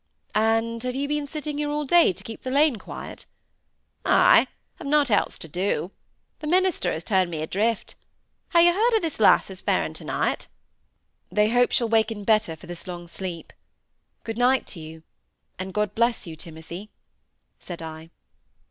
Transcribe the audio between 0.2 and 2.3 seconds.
"And have you been sitting here all day to